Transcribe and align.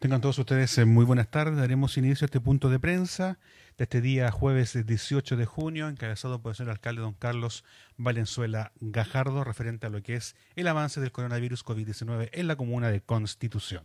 Tengan 0.00 0.22
todos 0.22 0.38
ustedes 0.38 0.78
eh, 0.78 0.86
muy 0.86 1.04
buenas 1.04 1.28
tardes. 1.28 1.58
Daremos 1.58 1.98
inicio 1.98 2.24
a 2.24 2.28
este 2.28 2.40
punto 2.40 2.70
de 2.70 2.80
prensa 2.80 3.38
de 3.76 3.84
este 3.84 4.00
día 4.00 4.30
jueves 4.30 4.86
18 4.86 5.36
de 5.36 5.44
junio, 5.44 5.90
encabezado 5.90 6.40
por 6.40 6.52
el 6.52 6.56
señor 6.56 6.70
alcalde 6.70 7.02
don 7.02 7.12
Carlos 7.12 7.66
Valenzuela 7.98 8.72
Gajardo, 8.80 9.44
referente 9.44 9.88
a 9.88 9.90
lo 9.90 10.02
que 10.02 10.14
es 10.14 10.36
el 10.56 10.68
avance 10.68 11.02
del 11.02 11.12
coronavirus 11.12 11.66
COVID-19 11.66 12.30
en 12.32 12.46
la 12.48 12.56
comuna 12.56 12.88
de 12.88 13.02
Constitución. 13.02 13.84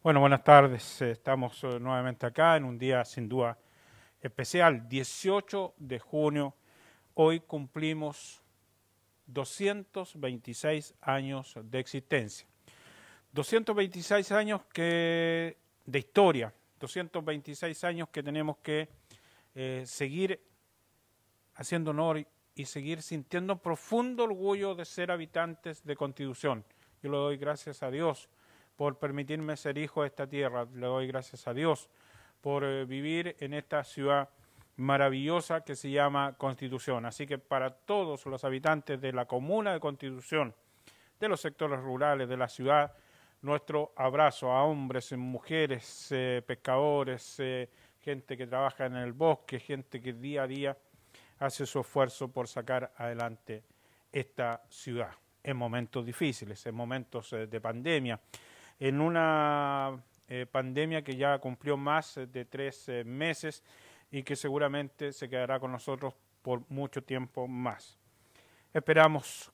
Bueno, 0.00 0.20
buenas 0.20 0.44
tardes. 0.44 1.02
Estamos 1.02 1.64
eh, 1.64 1.80
nuevamente 1.80 2.24
acá 2.24 2.56
en 2.56 2.66
un 2.66 2.78
día 2.78 3.04
sin 3.04 3.28
duda 3.28 3.58
especial, 4.20 4.88
18 4.88 5.74
de 5.76 5.98
junio. 5.98 6.54
Hoy 7.14 7.40
cumplimos 7.40 8.44
226 9.28 10.94
años 11.00 11.54
de 11.62 11.78
existencia. 11.78 12.46
226 13.32 14.32
años 14.32 14.62
que, 14.72 15.56
de 15.84 15.98
historia, 15.98 16.52
226 16.80 17.84
años 17.84 18.08
que 18.08 18.22
tenemos 18.22 18.56
que 18.58 18.88
eh, 19.54 19.84
seguir 19.86 20.40
haciendo 21.54 21.90
honor 21.90 22.26
y 22.54 22.64
seguir 22.64 23.02
sintiendo 23.02 23.60
profundo 23.60 24.24
orgullo 24.24 24.74
de 24.74 24.84
ser 24.84 25.10
habitantes 25.10 25.84
de 25.84 25.94
Constitución. 25.94 26.64
Yo 27.02 27.10
le 27.10 27.16
doy 27.16 27.36
gracias 27.36 27.82
a 27.82 27.90
Dios 27.90 28.28
por 28.76 28.98
permitirme 28.98 29.56
ser 29.56 29.76
hijo 29.78 30.02
de 30.02 30.08
esta 30.08 30.26
tierra, 30.26 30.66
le 30.74 30.86
doy 30.86 31.06
gracias 31.06 31.46
a 31.46 31.54
Dios 31.54 31.88
por 32.40 32.64
eh, 32.64 32.84
vivir 32.84 33.36
en 33.40 33.54
esta 33.54 33.84
ciudad 33.84 34.28
maravillosa 34.78 35.62
que 35.62 35.74
se 35.74 35.90
llama 35.90 36.34
Constitución. 36.38 37.04
Así 37.04 37.26
que 37.26 37.36
para 37.36 37.70
todos 37.70 38.24
los 38.26 38.44
habitantes 38.44 39.00
de 39.00 39.12
la 39.12 39.26
comuna 39.26 39.72
de 39.72 39.80
Constitución, 39.80 40.54
de 41.18 41.28
los 41.28 41.40
sectores 41.40 41.80
rurales, 41.80 42.28
de 42.28 42.36
la 42.36 42.48
ciudad, 42.48 42.94
nuestro 43.42 43.92
abrazo 43.96 44.52
a 44.52 44.62
hombres, 44.62 45.12
mujeres, 45.16 46.08
eh, 46.12 46.42
pescadores, 46.46 47.40
eh, 47.40 47.68
gente 48.00 48.36
que 48.36 48.46
trabaja 48.46 48.86
en 48.86 48.94
el 48.94 49.12
bosque, 49.12 49.58
gente 49.58 50.00
que 50.00 50.12
día 50.12 50.44
a 50.44 50.46
día 50.46 50.76
hace 51.40 51.66
su 51.66 51.80
esfuerzo 51.80 52.28
por 52.28 52.46
sacar 52.46 52.92
adelante 52.96 53.64
esta 54.12 54.62
ciudad 54.68 55.10
en 55.42 55.56
momentos 55.56 56.06
difíciles, 56.06 56.64
en 56.66 56.74
momentos 56.76 57.32
eh, 57.32 57.48
de 57.48 57.60
pandemia, 57.60 58.20
en 58.78 59.00
una 59.00 60.00
pandemia 60.52 61.02
que 61.02 61.16
ya 61.16 61.38
cumplió 61.38 61.78
más 61.78 62.20
de 62.30 62.44
tres 62.44 62.90
meses 63.06 63.64
y 64.10 64.22
que 64.22 64.36
seguramente 64.36 65.12
se 65.12 65.28
quedará 65.28 65.60
con 65.60 65.72
nosotros 65.72 66.14
por 66.42 66.62
mucho 66.70 67.02
tiempo 67.02 67.46
más. 67.46 67.98
Esperamos 68.72 69.52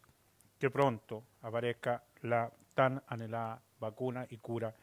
que 0.59 0.71
pronto 0.71 1.25
aparezca 1.43 2.05
la 2.23 2.53
tan 2.75 3.03
anhelada 3.07 3.63
vacuna 3.79 4.27
y 4.29 4.39
cura 4.39 4.75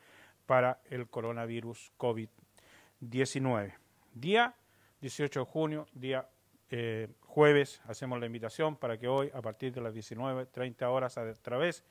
para 0.45 0.81
el 0.89 1.08
coronavirus 1.08 1.92
COVID-19. 1.97 3.73
Día 4.14 4.55
18 5.02 5.39
de 5.39 5.45
junio, 5.45 5.88
día 5.94 6.27
eh, 6.69 7.08
jueves, 7.22 7.81
hacemos 7.86 8.19
la 8.19 8.25
invitación 8.25 8.75
para 8.75 8.97
que 8.97 9.08
hoy, 9.08 9.31
a 9.33 9.42
partir 9.42 9.73
de 9.73 9.81
las 9.81 9.94
19.30 9.94 10.83
horas, 10.86 11.17
a 11.17 11.33
través 11.33 11.83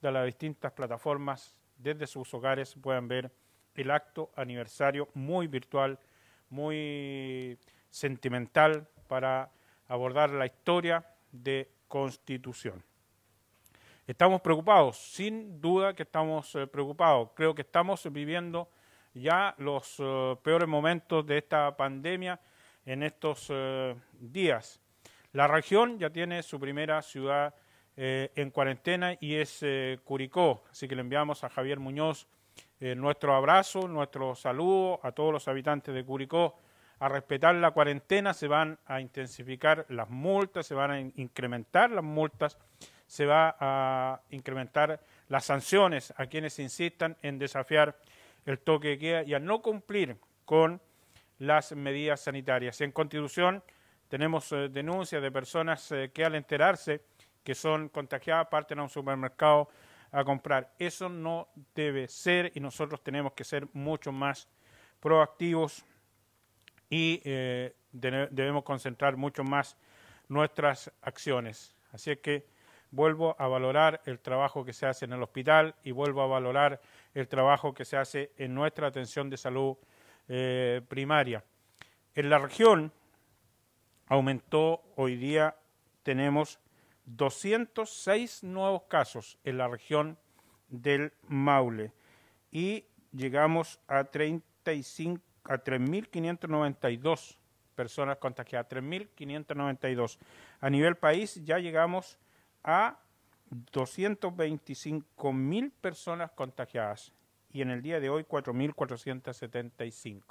de 0.00 0.12
las 0.12 0.26
distintas 0.26 0.72
plataformas, 0.72 1.56
desde 1.76 2.06
sus 2.06 2.32
hogares, 2.34 2.74
puedan 2.80 3.08
ver 3.08 3.32
el 3.74 3.90
acto 3.90 4.30
aniversario 4.36 5.08
muy 5.14 5.46
virtual 5.46 5.98
muy 6.50 7.58
sentimental 7.90 8.88
para 9.06 9.50
abordar 9.88 10.30
la 10.30 10.46
historia 10.46 11.04
de 11.32 11.70
Constitución. 11.88 12.84
Estamos 14.06 14.40
preocupados, 14.40 14.96
sin 14.96 15.60
duda 15.60 15.94
que 15.94 16.04
estamos 16.04 16.54
eh, 16.54 16.66
preocupados. 16.66 17.30
Creo 17.34 17.54
que 17.54 17.60
estamos 17.60 18.10
viviendo 18.10 18.70
ya 19.12 19.54
los 19.58 19.96
eh, 19.98 20.36
peores 20.42 20.66
momentos 20.66 21.26
de 21.26 21.38
esta 21.38 21.76
pandemia 21.76 22.40
en 22.86 23.02
estos 23.02 23.48
eh, 23.50 23.94
días. 24.12 24.80
La 25.32 25.46
región 25.46 25.98
ya 25.98 26.08
tiene 26.08 26.42
su 26.42 26.58
primera 26.58 27.02
ciudad 27.02 27.54
en 28.00 28.52
cuarentena 28.52 29.16
y 29.20 29.34
es 29.34 29.64
Curicó, 30.04 30.62
así 30.70 30.86
que 30.86 30.94
le 30.94 31.00
enviamos 31.00 31.42
a 31.42 31.48
Javier 31.48 31.80
Muñoz 31.80 32.28
eh, 32.80 32.94
nuestro 32.94 33.34
abrazo, 33.34 33.88
nuestro 33.88 34.34
saludo 34.34 35.00
a 35.02 35.12
todos 35.12 35.32
los 35.32 35.48
habitantes 35.48 35.94
de 35.94 36.04
Curicó. 36.04 36.58
A 37.00 37.08
respetar 37.08 37.54
la 37.54 37.70
cuarentena 37.70 38.34
se 38.34 38.48
van 38.48 38.78
a 38.86 39.00
intensificar 39.00 39.86
las 39.88 40.08
multas, 40.10 40.66
se 40.66 40.74
van 40.74 40.90
a 40.90 41.00
incrementar 41.00 41.90
las 41.90 42.04
multas, 42.04 42.58
se 43.06 43.24
va 43.24 43.56
a 43.58 44.20
incrementar 44.30 45.00
las 45.28 45.44
sanciones 45.44 46.12
a 46.16 46.26
quienes 46.26 46.58
insistan 46.58 47.16
en 47.22 47.38
desafiar 47.38 47.96
el 48.46 48.58
toque 48.58 48.88
de 48.88 48.98
queda 48.98 49.22
y 49.22 49.34
a 49.34 49.38
no 49.38 49.60
cumplir 49.60 50.16
con 50.44 50.80
las 51.38 51.72
medidas 51.72 52.20
sanitarias. 52.20 52.80
En 52.80 52.92
Constitución 52.92 53.62
tenemos 54.08 54.50
eh, 54.52 54.68
denuncias 54.68 55.22
de 55.22 55.30
personas 55.30 55.90
eh, 55.92 56.10
que 56.12 56.24
al 56.24 56.34
enterarse 56.34 57.02
que 57.44 57.54
son 57.54 57.88
contagiadas 57.88 58.48
parten 58.48 58.78
a 58.78 58.82
un 58.82 58.88
supermercado 58.88 59.68
a 60.12 60.24
comprar. 60.24 60.72
Eso 60.78 61.08
no 61.08 61.48
debe 61.74 62.08
ser 62.08 62.52
y 62.54 62.60
nosotros 62.60 63.02
tenemos 63.02 63.32
que 63.32 63.44
ser 63.44 63.68
mucho 63.72 64.12
más 64.12 64.48
proactivos 65.00 65.84
y 66.90 67.20
eh, 67.24 67.74
debemos 67.92 68.64
concentrar 68.64 69.16
mucho 69.16 69.44
más 69.44 69.76
nuestras 70.28 70.90
acciones. 71.02 71.76
Así 71.92 72.10
es 72.10 72.18
que 72.18 72.46
vuelvo 72.90 73.36
a 73.38 73.48
valorar 73.48 74.00
el 74.06 74.18
trabajo 74.20 74.64
que 74.64 74.72
se 74.72 74.86
hace 74.86 75.04
en 75.04 75.12
el 75.12 75.22
hospital 75.22 75.74
y 75.84 75.90
vuelvo 75.90 76.22
a 76.22 76.26
valorar 76.26 76.80
el 77.14 77.28
trabajo 77.28 77.74
que 77.74 77.84
se 77.84 77.96
hace 77.96 78.32
en 78.36 78.54
nuestra 78.54 78.86
atención 78.86 79.28
de 79.30 79.36
salud 79.36 79.76
eh, 80.28 80.80
primaria. 80.88 81.44
En 82.14 82.30
la 82.30 82.38
región 82.38 82.92
aumentó, 84.06 84.82
hoy 84.96 85.16
día 85.16 85.56
tenemos 86.02 86.58
206 87.16 88.44
nuevos 88.44 88.84
casos 88.84 89.36
en 89.44 89.58
la 89.58 89.68
región 89.68 90.16
del 90.68 91.12
Maule 91.26 91.92
y 92.50 92.86
llegamos 93.12 93.78
a 93.88 94.04
35 94.04 95.22
a 95.44 95.62
3.592 95.64 97.36
personas 97.74 98.18
contagiadas, 98.18 98.68
3.592. 98.68 100.18
A 100.60 100.68
nivel 100.68 100.96
país 100.96 101.42
ya 101.44 101.58
llegamos 101.58 102.18
a 102.62 102.98
225.000 103.72 105.72
personas 105.80 106.30
contagiadas 106.32 107.14
y 107.50 107.62
en 107.62 107.70
el 107.70 107.80
día 107.80 107.98
de 108.00 108.10
hoy 108.10 108.24
4.475. 108.24 110.22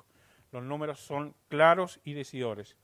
Los 0.51 0.61
números 0.63 0.99
son 0.99 1.33
claros 1.47 1.99
y 2.03 2.13
decidores. 2.13 2.77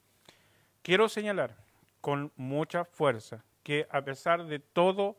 Quiero 0.81 1.07
señalar 1.07 1.55
con 2.01 2.31
mucha 2.35 2.85
fuerza 2.85 3.45
que 3.63 3.87
a 3.89 4.01
pesar 4.03 4.45
de 4.45 4.59
todo 4.59 5.17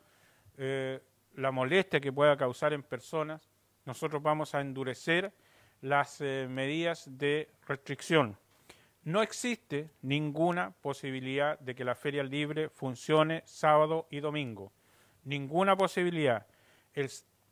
eh, 0.56 1.00
la 1.34 1.50
molestia 1.50 2.00
que 2.00 2.12
pueda 2.12 2.36
causar 2.36 2.72
en 2.72 2.82
personas, 2.82 3.50
nosotros 3.84 4.22
vamos 4.22 4.54
a 4.54 4.60
endurecer 4.60 5.32
las 5.80 6.20
eh, 6.20 6.46
medidas 6.48 7.18
de 7.18 7.50
restricción. 7.66 8.38
No 9.02 9.20
existe 9.22 9.90
ninguna 10.00 10.70
posibilidad 10.70 11.58
de 11.58 11.74
que 11.74 11.84
la 11.84 11.94
feria 11.94 12.22
libre 12.22 12.70
funcione 12.70 13.42
sábado 13.44 14.06
y 14.10 14.20
domingo. 14.20 14.72
Ninguna 15.24 15.76
posibilidad. 15.76 16.46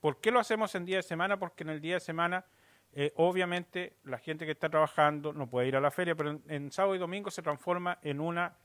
¿Por 0.00 0.20
qué 0.20 0.30
lo 0.30 0.40
hacemos 0.40 0.74
en 0.74 0.86
día 0.86 0.96
de 0.96 1.02
semana? 1.02 1.38
Porque 1.38 1.64
en 1.64 1.70
el 1.70 1.80
día 1.80 1.94
de 1.94 2.00
semana, 2.00 2.46
eh, 2.92 3.12
obviamente, 3.16 3.96
la 4.04 4.18
gente 4.18 4.46
que 4.46 4.52
está 4.52 4.70
trabajando 4.70 5.34
no 5.34 5.48
puede 5.48 5.68
ir 5.68 5.76
a 5.76 5.80
la 5.80 5.90
feria, 5.90 6.14
pero 6.14 6.40
en 6.48 6.72
sábado 6.72 6.94
y 6.94 6.98
domingo 6.98 7.30
se 7.30 7.42
transforma 7.42 7.98
en 8.02 8.20
una 8.20 8.56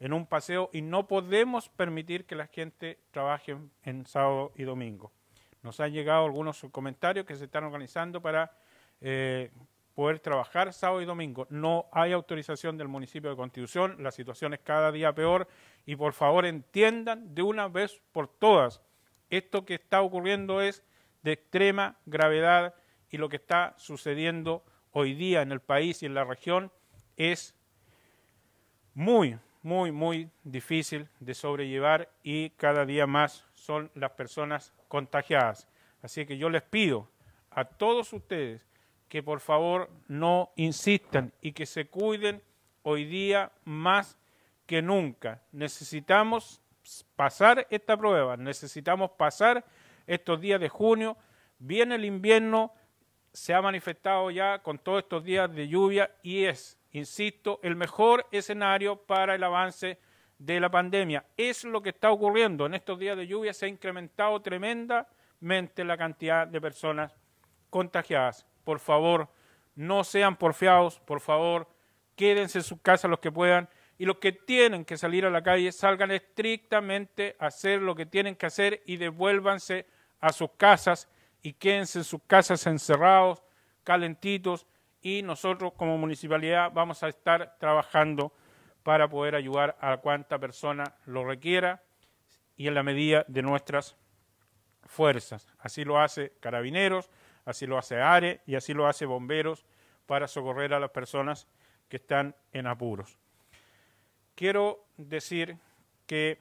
en 0.00 0.12
un 0.12 0.26
paseo 0.26 0.70
y 0.72 0.82
no 0.82 1.06
podemos 1.06 1.68
permitir 1.68 2.26
que 2.26 2.34
la 2.34 2.46
gente 2.46 2.98
trabaje 3.10 3.56
en 3.82 4.06
sábado 4.06 4.52
y 4.56 4.64
domingo. 4.64 5.12
Nos 5.62 5.80
han 5.80 5.92
llegado 5.92 6.26
algunos 6.26 6.60
comentarios 6.70 7.24
que 7.24 7.36
se 7.36 7.44
están 7.44 7.64
organizando 7.64 8.20
para 8.20 8.52
eh, 9.00 9.50
poder 9.94 10.18
trabajar 10.20 10.72
sábado 10.72 11.00
y 11.00 11.06
domingo. 11.06 11.46
No 11.50 11.86
hay 11.92 12.12
autorización 12.12 12.76
del 12.76 12.88
municipio 12.88 13.30
de 13.30 13.36
Constitución, 13.36 13.96
la 14.00 14.10
situación 14.10 14.52
es 14.52 14.60
cada 14.60 14.92
día 14.92 15.14
peor 15.14 15.48
y 15.86 15.96
por 15.96 16.12
favor 16.12 16.44
entiendan 16.44 17.34
de 17.34 17.42
una 17.42 17.68
vez 17.68 18.00
por 18.12 18.28
todas, 18.28 18.82
esto 19.30 19.64
que 19.64 19.74
está 19.74 20.02
ocurriendo 20.02 20.60
es 20.60 20.82
de 21.22 21.32
extrema 21.32 21.96
gravedad 22.04 22.74
y 23.10 23.16
lo 23.16 23.28
que 23.28 23.36
está 23.36 23.74
sucediendo 23.78 24.64
hoy 24.90 25.14
día 25.14 25.42
en 25.42 25.52
el 25.52 25.60
país 25.60 26.02
y 26.02 26.06
en 26.06 26.14
la 26.14 26.24
región 26.24 26.70
es 27.16 27.54
muy, 28.94 29.38
muy, 29.64 29.92
muy 29.92 30.30
difícil 30.44 31.08
de 31.20 31.34
sobrellevar 31.34 32.10
y 32.22 32.50
cada 32.50 32.84
día 32.84 33.06
más 33.06 33.46
son 33.54 33.90
las 33.94 34.12
personas 34.12 34.72
contagiadas. 34.88 35.66
Así 36.02 36.26
que 36.26 36.36
yo 36.36 36.50
les 36.50 36.62
pido 36.62 37.08
a 37.50 37.64
todos 37.64 38.12
ustedes 38.12 38.68
que 39.08 39.22
por 39.22 39.40
favor 39.40 39.90
no 40.06 40.52
insistan 40.56 41.32
y 41.40 41.52
que 41.52 41.64
se 41.64 41.86
cuiden 41.86 42.42
hoy 42.82 43.06
día 43.06 43.52
más 43.64 44.18
que 44.66 44.82
nunca. 44.82 45.42
Necesitamos 45.50 46.60
pasar 47.16 47.66
esta 47.70 47.96
prueba, 47.96 48.36
necesitamos 48.36 49.12
pasar 49.12 49.64
estos 50.06 50.42
días 50.42 50.60
de 50.60 50.68
junio, 50.68 51.16
viene 51.58 51.94
el 51.94 52.04
invierno, 52.04 52.74
se 53.34 53.52
ha 53.52 53.60
manifestado 53.60 54.30
ya 54.30 54.60
con 54.60 54.78
todos 54.78 55.02
estos 55.02 55.24
días 55.24 55.52
de 55.52 55.66
lluvia 55.66 56.14
y 56.22 56.44
es, 56.44 56.78
insisto, 56.92 57.58
el 57.64 57.74
mejor 57.74 58.26
escenario 58.30 58.96
para 58.96 59.34
el 59.34 59.42
avance 59.42 59.98
de 60.38 60.60
la 60.60 60.70
pandemia. 60.70 61.24
Es 61.36 61.64
lo 61.64 61.82
que 61.82 61.88
está 61.90 62.12
ocurriendo. 62.12 62.64
En 62.64 62.74
estos 62.74 62.96
días 62.96 63.16
de 63.16 63.26
lluvia 63.26 63.52
se 63.52 63.66
ha 63.66 63.68
incrementado 63.68 64.40
tremendamente 64.40 65.84
la 65.84 65.98
cantidad 65.98 66.46
de 66.46 66.60
personas 66.60 67.12
contagiadas. 67.70 68.46
Por 68.62 68.78
favor, 68.78 69.28
no 69.74 70.04
sean 70.04 70.36
porfiados, 70.36 71.00
por 71.00 71.20
favor, 71.20 71.68
quédense 72.14 72.58
en 72.58 72.64
sus 72.64 72.80
casas 72.80 73.10
los 73.10 73.18
que 73.18 73.32
puedan 73.32 73.68
y 73.98 74.04
los 74.04 74.18
que 74.18 74.30
tienen 74.30 74.84
que 74.84 74.96
salir 74.96 75.26
a 75.26 75.30
la 75.30 75.42
calle 75.42 75.72
salgan 75.72 76.12
estrictamente 76.12 77.34
a 77.40 77.46
hacer 77.46 77.82
lo 77.82 77.96
que 77.96 78.06
tienen 78.06 78.36
que 78.36 78.46
hacer 78.46 78.82
y 78.86 78.96
devuélvanse 78.96 79.86
a 80.20 80.32
sus 80.32 80.50
casas 80.56 81.08
y 81.44 81.52
quédense 81.52 81.98
en 81.98 82.04
sus 82.04 82.22
casas 82.26 82.66
encerrados, 82.66 83.44
calentitos 83.84 84.66
y 85.02 85.22
nosotros 85.22 85.74
como 85.74 85.98
municipalidad 85.98 86.72
vamos 86.72 87.02
a 87.02 87.08
estar 87.08 87.58
trabajando 87.60 88.32
para 88.82 89.08
poder 89.08 89.34
ayudar 89.34 89.76
a 89.78 89.98
cuanta 89.98 90.38
persona 90.38 90.96
lo 91.04 91.22
requiera 91.22 91.82
y 92.56 92.66
en 92.66 92.74
la 92.74 92.82
medida 92.82 93.26
de 93.28 93.42
nuestras 93.42 93.94
fuerzas. 94.84 95.46
Así 95.58 95.84
lo 95.84 96.00
hace 96.00 96.32
Carabineros, 96.40 97.10
así 97.44 97.66
lo 97.66 97.76
hace 97.76 98.00
ARE 98.00 98.40
y 98.46 98.54
así 98.54 98.72
lo 98.72 98.86
hace 98.86 99.04
Bomberos 99.04 99.66
para 100.06 100.26
socorrer 100.26 100.72
a 100.72 100.80
las 100.80 100.90
personas 100.90 101.46
que 101.90 101.98
están 101.98 102.34
en 102.54 102.66
apuros. 102.66 103.18
Quiero 104.34 104.86
decir 104.96 105.58
que 106.06 106.38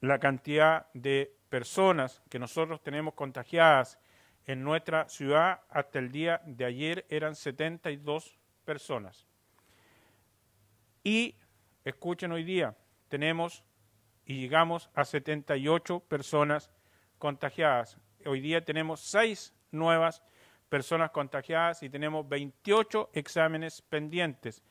la 0.00 0.18
cantidad 0.18 0.86
de 0.94 1.36
personas 1.56 2.20
que 2.28 2.38
nosotros 2.38 2.82
tenemos 2.82 3.14
contagiadas 3.14 3.98
en 4.44 4.62
nuestra 4.62 5.08
ciudad 5.08 5.62
hasta 5.70 5.98
el 5.98 6.12
día 6.12 6.42
de 6.44 6.66
ayer 6.66 7.06
eran 7.08 7.34
72 7.34 8.36
personas. 8.66 9.26
Y 11.02 11.34
escuchen 11.82 12.32
hoy 12.32 12.44
día, 12.44 12.76
tenemos 13.08 13.64
y 14.26 14.38
llegamos 14.38 14.90
a 14.94 15.06
78 15.06 16.00
personas 16.00 16.70
contagiadas. 17.18 17.96
Hoy 18.26 18.42
día 18.42 18.62
tenemos 18.62 19.00
6 19.00 19.54
nuevas 19.70 20.22
personas 20.68 21.10
contagiadas 21.10 21.82
y 21.82 21.88
tenemos 21.88 22.28
28 22.28 23.12
exámenes 23.14 23.80
pendientes. 23.80 24.62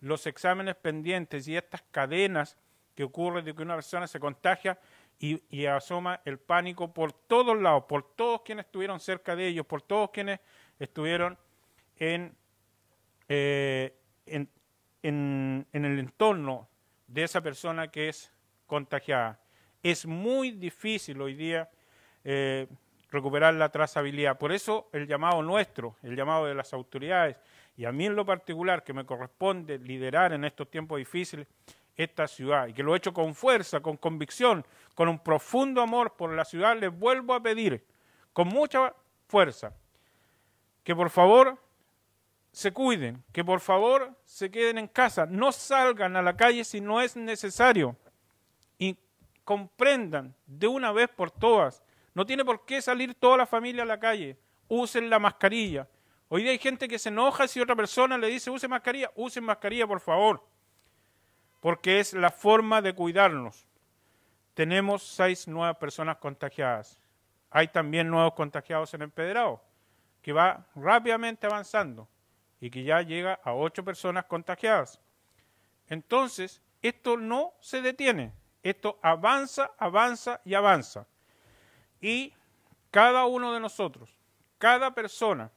Los 0.00 0.24
exámenes 0.28 0.76
pendientes 0.76 1.48
y 1.48 1.56
estas 1.56 1.82
cadenas 1.90 2.56
que 2.94 3.02
ocurren 3.02 3.44
de 3.44 3.56
que 3.56 3.62
una 3.62 3.74
persona 3.74 4.06
se 4.06 4.20
contagia 4.20 4.78
y, 5.20 5.66
asoma 5.66 6.20
el 6.24 6.38
pánico 6.38 6.92
por 6.92 7.12
todos 7.12 7.60
lados, 7.60 7.84
por 7.88 8.14
todos 8.14 8.42
quienes 8.42 8.66
estuvieron 8.66 9.00
cerca 9.00 9.34
de 9.34 9.48
ellos, 9.48 9.66
por 9.66 9.82
todos 9.82 10.10
quienes 10.10 10.40
estuvieron 10.78 11.36
en, 11.96 12.36
eh, 13.28 13.94
en, 14.26 14.48
en, 15.02 15.66
el 15.72 15.98
entorno 15.98 16.68
de 17.08 17.24
esa 17.24 17.40
persona 17.40 17.88
que 17.88 18.08
es 18.08 18.32
contagiada. 18.66 19.40
Es 19.82 20.06
muy 20.06 20.52
difícil 20.52 21.20
hoy 21.20 21.34
día 21.34 21.68
eh, 22.22 22.68
recuperar 23.10 23.54
la 23.54 23.70
trazabilidad. 23.70 24.38
Por 24.38 24.52
eso 24.52 24.88
el 24.92 25.06
llamado 25.06 25.42
nuestro, 25.42 25.96
el 26.02 26.14
llamado 26.14 26.46
de 26.46 26.54
las 26.54 26.72
autoridades, 26.72 27.36
y 27.76 27.84
a 27.84 27.92
mí 27.92 28.06
en 28.06 28.14
lo 28.14 28.24
particular 28.24 28.84
que 28.84 28.92
me 28.92 29.04
corresponde 29.04 29.78
liderar 29.78 30.32
en 30.32 30.44
estos 30.44 30.70
tiempos 30.70 30.98
difíciles 30.98 31.46
esta 31.98 32.28
ciudad, 32.28 32.68
y 32.68 32.72
que 32.72 32.82
lo 32.82 32.94
he 32.94 32.98
hecho 32.98 33.12
con 33.12 33.34
fuerza, 33.34 33.80
con 33.80 33.96
convicción, 33.96 34.64
con 34.94 35.08
un 35.08 35.18
profundo 35.18 35.82
amor 35.82 36.14
por 36.14 36.32
la 36.32 36.44
ciudad, 36.44 36.78
les 36.78 36.96
vuelvo 36.96 37.34
a 37.34 37.42
pedir 37.42 37.84
con 38.32 38.48
mucha 38.48 38.94
fuerza 39.26 39.74
que 40.84 40.94
por 40.94 41.10
favor 41.10 41.58
se 42.52 42.72
cuiden, 42.72 43.22
que 43.32 43.44
por 43.44 43.60
favor 43.60 44.16
se 44.24 44.48
queden 44.50 44.78
en 44.78 44.86
casa, 44.86 45.26
no 45.26 45.50
salgan 45.50 46.16
a 46.16 46.22
la 46.22 46.36
calle 46.36 46.64
si 46.64 46.80
no 46.80 47.00
es 47.00 47.16
necesario 47.16 47.96
y 48.78 48.96
comprendan 49.44 50.34
de 50.46 50.68
una 50.68 50.92
vez 50.92 51.08
por 51.08 51.32
todas, 51.32 51.82
no 52.14 52.24
tiene 52.24 52.44
por 52.44 52.64
qué 52.64 52.80
salir 52.80 53.14
toda 53.16 53.38
la 53.38 53.46
familia 53.46 53.82
a 53.82 53.86
la 53.86 53.98
calle, 53.98 54.38
usen 54.68 55.10
la 55.10 55.18
mascarilla. 55.18 55.88
Hoy 56.28 56.42
día 56.42 56.52
hay 56.52 56.58
gente 56.58 56.86
que 56.86 56.98
se 56.98 57.08
enoja 57.08 57.48
si 57.48 57.60
otra 57.60 57.74
persona 57.74 58.16
le 58.16 58.28
dice 58.28 58.50
use 58.50 58.68
mascarilla, 58.68 59.10
usen 59.16 59.42
mascarilla 59.42 59.86
por 59.86 60.00
favor, 60.00 60.44
porque 61.60 62.00
es 62.00 62.12
la 62.12 62.30
forma 62.30 62.82
de 62.82 62.94
cuidarnos. 62.94 63.66
Tenemos 64.54 65.02
seis 65.02 65.48
nuevas 65.48 65.76
personas 65.76 66.16
contagiadas. 66.18 67.00
Hay 67.50 67.68
también 67.68 68.10
nuevos 68.10 68.34
contagiados 68.34 68.92
en 68.94 69.02
el 69.02 69.10
Pedrado, 69.10 69.62
que 70.22 70.32
va 70.32 70.66
rápidamente 70.74 71.46
avanzando 71.46 72.08
y 72.60 72.70
que 72.70 72.82
ya 72.82 73.02
llega 73.02 73.40
a 73.42 73.54
ocho 73.54 73.84
personas 73.84 74.24
contagiadas. 74.24 75.00
Entonces, 75.88 76.60
esto 76.82 77.16
no 77.16 77.54
se 77.60 77.82
detiene, 77.82 78.32
esto 78.62 78.98
avanza, 79.02 79.70
avanza 79.78 80.40
y 80.44 80.54
avanza. 80.54 81.06
Y 82.00 82.34
cada 82.90 83.26
uno 83.26 83.52
de 83.52 83.60
nosotros, 83.60 84.16
cada 84.58 84.94
persona, 84.94 85.50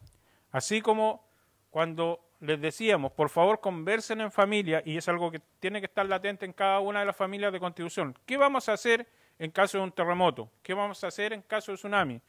así 0.51 0.81
como 0.81 1.27
cuando 1.69 2.23
les 2.41 2.59
decíamos, 2.59 3.11
por 3.11 3.29
favor 3.29 3.61
conversen 3.61 4.19
en 4.19 4.31
familia, 4.31 4.81
y 4.83 4.97
es 4.97 5.07
algo 5.07 5.31
que 5.31 5.39
tiene 5.59 5.79
que 5.79 5.85
estar 5.85 6.05
latente 6.05 6.45
en 6.45 6.53
cada 6.53 6.79
una 6.79 6.99
de 6.99 7.05
las 7.05 7.15
familias 7.15 7.53
de 7.53 7.59
constitución. 7.59 8.17
¿Qué 8.25 8.35
vamos 8.35 8.67
a 8.67 8.73
hacer 8.73 9.07
en 9.37 9.51
caso 9.51 9.77
de 9.77 9.83
un 9.83 9.91
terremoto? 9.91 10.49
¿Qué 10.63 10.73
vamos 10.73 11.03
a 11.03 11.07
hacer 11.07 11.33
en 11.33 11.43
caso 11.43 11.71
de 11.71 11.77
tsunami? 11.77 12.19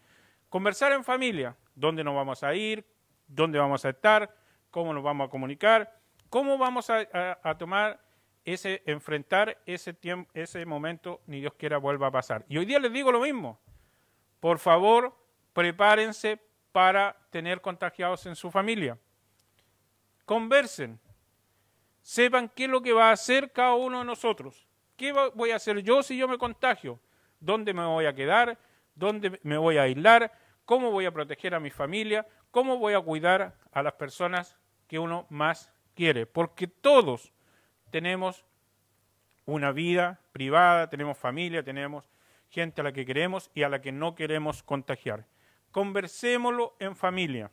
Conversar 0.51 0.93
en 0.93 1.03
familia, 1.03 1.57
dónde 1.75 2.05
nos 2.05 2.15
vamos 2.15 2.45
a 2.45 2.55
ir, 2.55 2.85
dónde 3.27 3.59
vamos 3.59 3.87
a 3.87 3.89
estar, 3.89 4.37
cómo 4.71 4.93
nos 4.93 5.03
vamos 5.03 5.27
a 5.27 5.31
comunicar, 5.31 5.99
cómo 6.29 6.59
vamos 6.59 6.91
a, 6.91 7.57
tomar 7.59 7.99
ese, 8.45 8.83
enfrentar 8.85 9.63
ese 9.65 9.95
tiempo, 9.95 10.31
ese 10.35 10.67
momento, 10.67 11.23
ni 11.27 11.41
Dios 11.41 11.55
quiera 11.55 11.79
vuelva 11.79 12.09
a 12.09 12.11
pasar. 12.11 12.45
Y 12.51 12.59
hoy 12.59 12.67
día 12.67 12.79
les 12.79 12.93
digo 12.93 13.11
lo 13.11 13.21
mismo. 13.21 13.59
Por 14.41 14.59
favor, 14.59 15.17
prepárense 15.55 16.39
para 16.71 17.17
tener 17.31 17.63
contagiados 17.63 18.27
en 18.27 18.37
su 18.37 18.51
familia. 18.51 18.99
Conversen. 20.25 21.01
Sepan 22.01 22.49
qué 22.49 22.65
es 22.65 22.71
lo 22.71 22.83
que 22.83 22.93
va 22.93 23.11
a 23.11 23.13
hacer 23.13 23.53
cada 23.53 23.75
uno 23.75 24.01
de 24.01 24.05
nosotros. 24.05 24.67
¿Qué 24.97 25.13
voy 25.13 25.51
a 25.51 25.57
hacer 25.57 25.79
yo 25.83 26.03
si 26.03 26.17
yo 26.17 26.29
me 26.29 26.39
contagio? 26.39 27.01
¿Dónde 27.41 27.73
me 27.73 27.85
voy 27.85 28.07
a 28.07 28.15
quedar? 28.15 28.59
¿Dónde 28.95 29.41
me 29.43 29.57
voy 29.57 29.79
a 29.79 29.83
aislar? 29.83 30.33
¿Cómo 30.65 30.91
voy 30.91 31.07
a 31.07 31.13
proteger 31.13 31.55
a 31.55 31.61
mi 31.61 31.71
familia? 31.71 32.27
¿Cómo 32.51 32.77
voy 32.79 32.95
a 32.95 33.01
cuidar 33.01 33.57
a 33.73 33.83
las 33.83 33.95
personas 33.95 34.57
que 34.87 34.99
uno 34.99 35.27
más 35.31 35.73
quiere, 35.95 36.27
porque 36.27 36.67
todos 36.67 37.33
tenemos 37.91 38.45
una 39.45 39.73
vida 39.73 40.21
privada, 40.33 40.89
tenemos 40.89 41.19
familia, 41.19 41.63
tenemos 41.63 42.11
gente 42.49 42.81
a 42.81 42.85
la 42.85 42.93
que 42.93 43.07
queremos 43.07 43.51
y 43.55 43.63
a 43.63 43.69
la 43.69 43.81
que 43.81 43.93
no 43.93 44.15
queremos 44.15 44.63
contagiar. 44.63 45.27
Conversémoslo 45.71 46.77
en 46.79 46.97
familia, 46.97 47.51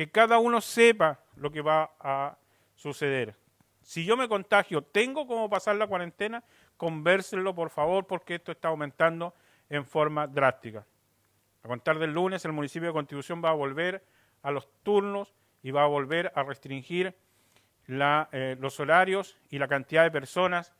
que 0.00 0.10
cada 0.10 0.38
uno 0.38 0.62
sepa 0.62 1.20
lo 1.36 1.50
que 1.50 1.60
va 1.60 1.90
a 2.00 2.38
suceder. 2.74 3.36
Si 3.82 4.02
yo 4.06 4.16
me 4.16 4.30
contagio, 4.30 4.80
¿tengo 4.80 5.26
cómo 5.26 5.50
pasar 5.50 5.76
la 5.76 5.86
cuarentena? 5.86 6.42
Convérsenlo, 6.78 7.54
por 7.54 7.68
favor, 7.68 8.06
porque 8.06 8.36
esto 8.36 8.50
está 8.50 8.68
aumentando 8.68 9.34
en 9.68 9.84
forma 9.84 10.26
drástica. 10.26 10.86
A 11.62 11.68
contar 11.68 11.98
del 11.98 12.14
lunes, 12.14 12.46
el 12.46 12.52
municipio 12.52 12.88
de 12.88 12.94
Constitución 12.94 13.42
va 13.44 13.50
a 13.50 13.52
volver 13.52 14.02
a 14.40 14.50
los 14.50 14.70
turnos 14.82 15.34
y 15.62 15.70
va 15.70 15.82
a 15.82 15.88
volver 15.88 16.32
a 16.34 16.44
restringir 16.44 17.14
eh, 17.86 18.56
los 18.58 18.80
horarios 18.80 19.36
y 19.50 19.58
la 19.58 19.68
cantidad 19.68 20.02
de 20.04 20.10
personas 20.10 20.72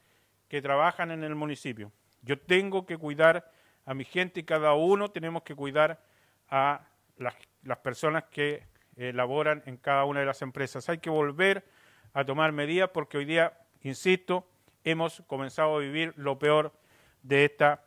que 0.48 0.62
trabajan 0.62 1.10
en 1.10 1.24
el 1.24 1.34
municipio. 1.34 1.92
Yo 2.22 2.38
tengo 2.38 2.86
que 2.86 2.96
cuidar 2.96 3.52
a 3.84 3.92
mi 3.92 4.06
gente 4.06 4.40
y 4.40 4.44
cada 4.44 4.72
uno 4.72 5.10
tenemos 5.10 5.42
que 5.42 5.54
cuidar 5.54 6.02
a 6.48 6.86
las, 7.18 7.34
personas 7.82 8.24
que 8.30 8.69
eh, 9.00 9.14
laboran 9.14 9.62
en 9.64 9.78
cada 9.78 10.04
una 10.04 10.20
de 10.20 10.26
las 10.26 10.42
empresas. 10.42 10.90
Hay 10.90 10.98
que 10.98 11.08
volver 11.08 11.64
a 12.12 12.22
tomar 12.22 12.52
medidas 12.52 12.90
porque 12.90 13.16
hoy 13.16 13.24
día, 13.24 13.58
insisto, 13.80 14.46
hemos 14.84 15.22
comenzado 15.26 15.76
a 15.76 15.78
vivir 15.78 16.12
lo 16.16 16.38
peor 16.38 16.74
de 17.22 17.46
esta 17.46 17.82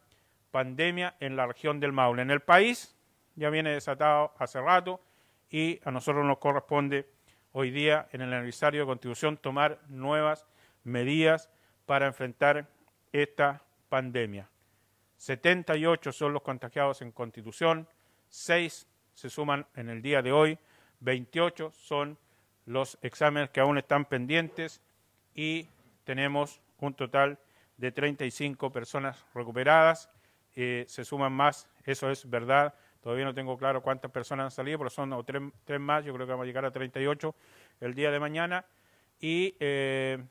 pandemia 0.50 1.16
en 1.20 1.36
la 1.36 1.46
región 1.46 1.80
del 1.80 1.92
Maule. 1.92 2.24
En 2.24 2.32
el 2.32 2.40
país 2.40 2.98
ya 3.36 3.52
viene 3.52 3.70
desatado 3.70 4.34
hace 4.40 4.60
rato 4.60 5.02
y 5.52 5.80
a 5.84 5.92
nosotros 5.92 6.26
nos 6.26 6.40
corresponde 6.40 7.08
hoy 7.52 7.70
día 7.70 8.08
en 8.12 8.22
el 8.22 8.34
aniversario 8.34 8.82
de 8.82 8.88
Constitución 8.88 9.38
tomar 9.38 9.82
nuevas 9.90 10.48
medidas 10.84 11.48
para 11.86 12.08
enfrentar 12.08 12.68
esta 13.12 13.62
pandemia. 13.88 14.50
78 15.18 16.12
son 16.12 16.34
los 16.34 16.42
contagiados 16.42 17.04
en 17.04 17.12
Constitución, 17.12 17.88
6 18.30 18.88
se 19.14 19.30
suman 19.30 19.68
en 19.76 19.90
el 19.90 20.02
día 20.02 20.24
de 20.24 20.32
hoy, 20.32 20.58
28 21.04 21.72
son 21.72 22.18
los 22.66 22.98
exámenes 23.02 23.50
que 23.50 23.60
aún 23.60 23.78
están 23.78 24.06
pendientes 24.06 24.82
y 25.36 25.68
tenemos 26.04 26.62
un 26.80 26.94
total 26.94 27.40
de 27.78 27.92
35 27.92 28.72
personas 28.72 29.26
recuperadas. 29.34 30.10
Eh, 30.56 30.86
se 30.88 31.04
suman 31.04 31.34
más, 31.34 31.68
eso 31.86 32.10
es 32.10 32.30
verdad. 32.30 32.74
Todavía 33.02 33.26
no 33.26 33.34
tengo 33.34 33.58
claro 33.58 33.82
cuántas 33.82 34.12
personas 34.12 34.46
han 34.46 34.52
salido, 34.52 34.78
pero 34.78 34.90
son 34.90 35.14
tres, 35.26 35.80
más. 35.80 36.06
Yo 36.06 36.14
creo 36.14 36.26
que 36.26 36.32
vamos 36.32 36.46
a 36.46 36.48
llegar 36.48 36.64
a 36.64 36.72
38 36.72 37.36
el 37.82 37.94
día 37.94 38.12
de 38.12 38.20
mañana. 38.20 38.66
Y 39.20 39.56
eh, 39.60 40.24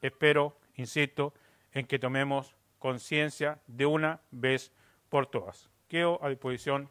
espero, 0.00 0.56
insisto, 0.76 1.34
en 1.72 1.86
que 1.86 1.98
tomemos 1.98 2.54
conciencia 2.78 3.60
de 3.66 3.84
una 3.84 4.20
vez 4.30 4.72
por 5.10 5.26
todas. 5.26 5.68
Quedo 5.86 6.22
a 6.24 6.30
disposición 6.30 6.88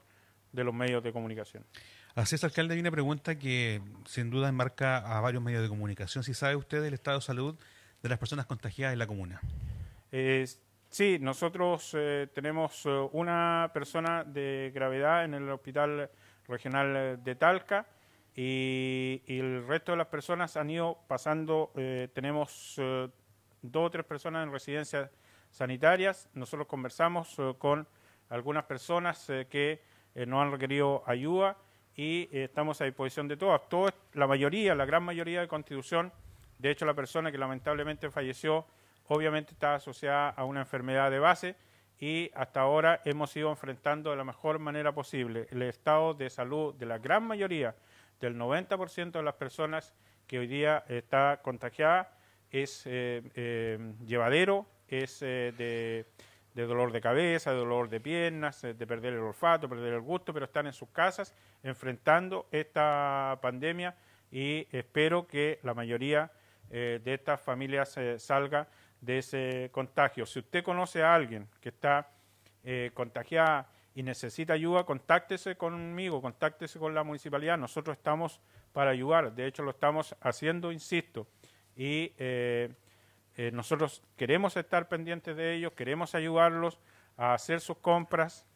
de 0.51 0.63
los 0.63 0.73
medios 0.73 1.03
de 1.03 1.11
comunicación. 1.11 1.65
Así 2.17 2.33
es, 2.33 2.43
alcalde, 2.43 2.73
hay 2.73 2.79
una 2.79 2.89
pregunta 2.89 3.37
que 3.37 3.79
sin 4.05 4.31
duda 4.31 4.49
enmarca 4.49 4.97
a 4.97 5.21
varios 5.21 5.43
medios 5.43 5.61
de 5.61 5.69
comunicación. 5.69 6.23
Si 6.23 6.33
sabe 6.33 6.55
usted 6.55 6.81
del 6.81 6.95
estado 6.95 7.19
de 7.19 7.21
salud 7.21 7.55
de 8.01 8.09
las 8.09 8.17
personas 8.17 8.47
contagiadas 8.47 8.93
en 8.93 8.97
la 8.97 9.05
comuna. 9.05 9.39
Eh, 10.11 10.47
sí, 10.89 11.19
nosotros 11.21 11.91
eh, 11.93 12.27
tenemos 12.33 12.87
eh, 12.87 13.07
una 13.11 13.69
persona 13.71 14.23
de 14.23 14.71
gravedad 14.73 15.25
en 15.25 15.35
el 15.35 15.47
Hospital 15.47 16.09
Regional 16.47 17.23
de 17.23 17.35
Talca 17.35 17.85
y 18.33 19.21
el 19.27 19.67
resto 19.67 19.91
de 19.91 19.99
las 19.99 20.07
personas 20.07 20.57
han 20.57 20.71
ido 20.71 20.97
pasando, 21.07 21.71
tenemos 22.15 22.81
dos 23.61 23.85
o 23.85 23.91
tres 23.91 24.05
personas 24.05 24.43
en 24.43 24.51
residencias 24.51 25.11
sanitarias. 25.51 26.29
Nosotros 26.33 26.67
conversamos 26.67 27.37
con 27.59 27.87
algunas 28.29 28.63
personas 28.63 29.27
que 29.49 29.83
no 30.25 30.41
han 30.41 30.51
requerido 30.51 31.03
ayuda 31.05 31.57
y 31.97 32.29
estamos 32.31 32.79
a 32.79 32.85
disposición 32.85 33.27
de 33.27 33.35
todas. 33.35 33.67
Todos, 33.67 33.91
la 34.13 34.27
mayoría, 34.27 34.75
la 34.75 34.85
gran 34.85 35.03
mayoría 35.03 35.41
de 35.41 35.47
Constitución, 35.47 36.13
de 36.59 36.69
hecho 36.69 36.85
la 36.85 36.93
persona 36.93 37.31
que 37.31 37.39
lamentablemente 37.39 38.11
falleció, 38.11 38.65
obviamente 39.07 39.53
está 39.53 39.75
asociada 39.75 40.29
a 40.29 40.45
una 40.45 40.61
enfermedad 40.61 41.09
de 41.09 41.19
base 41.19 41.55
y 41.99 42.29
hasta 42.35 42.61
ahora 42.61 43.01
hemos 43.03 43.35
ido 43.35 43.49
enfrentando 43.49 44.11
de 44.11 44.17
la 44.17 44.23
mejor 44.23 44.59
manera 44.59 44.93
posible 44.93 45.47
el 45.49 45.63
estado 45.63 46.13
de 46.13 46.29
salud 46.29 46.75
de 46.75 46.85
la 46.85 46.99
gran 46.99 47.23
mayoría, 47.23 47.75
del 48.21 48.37
90% 48.37 49.11
de 49.11 49.23
las 49.23 49.33
personas 49.33 49.93
que 50.27 50.37
hoy 50.37 50.47
día 50.47 50.83
está 50.87 51.39
contagiada, 51.41 52.15
es 52.51 52.83
eh, 52.85 53.23
eh, 53.35 53.93
llevadero, 54.05 54.67
es 54.87 55.21
eh, 55.23 55.53
de 55.57 56.05
de 56.57 56.65
dolor 56.65 56.91
de 56.91 57.01
cabeza, 57.01 57.51
de 57.51 57.57
dolor 57.57 57.87
de 57.87 57.99
piernas, 57.99 58.63
eh, 58.63 58.73
de 58.73 58.87
perder 58.87 59.13
el 59.13 59.19
olfato, 59.19 59.69
perder 59.69 59.93
el 59.93 60.01
gusto, 60.01 60.33
pero 60.33 60.45
están 60.45 60.65
en 60.65 60.73
sus 60.73 60.89
casas 60.89 61.35
enfrentando 61.61 62.47
esta 62.51 63.37
pandemia 63.43 63.95
y 64.31 64.67
espero 64.71 65.27
que 65.27 65.59
la 65.61 65.75
mayoría 65.75 66.31
eh, 66.71 66.99
de 67.03 67.13
estas 67.13 67.39
familias 67.39 67.95
eh, 67.97 68.17
salga 68.17 68.67
de 69.01 69.19
ese 69.19 69.69
contagio. 69.71 70.25
Si 70.25 70.39
usted 70.39 70.63
conoce 70.63 71.03
a 71.03 71.13
alguien 71.13 71.47
que 71.61 71.69
está 71.69 72.09
contagiada 72.93 73.69
y 73.95 74.03
necesita 74.03 74.51
ayuda, 74.51 74.83
contáctese 74.83 75.55
conmigo, 75.55 76.21
contáctese 76.21 76.79
con 76.79 76.93
la 76.93 77.03
municipalidad. 77.03 77.57
Nosotros 77.57 77.95
estamos 77.95 78.41
para 78.73 78.91
ayudar, 78.91 79.33
de 79.33 79.47
hecho 79.47 79.63
lo 79.63 79.71
estamos 79.71 80.17
haciendo, 80.19 80.73
insisto, 80.73 81.27
y 81.77 82.11
eh, 83.37 83.51
nosotros 83.51 84.01
queremos 84.17 84.57
estar 84.57 84.89
pendientes 84.89 85.37
de 85.37 85.53
ellos, 85.53 85.73
queremos 85.73 86.15
ayudarlos 86.15 86.79
a 87.17 87.35
hacer 87.35 87.61
sus 87.61 87.77
compras, 87.77 88.47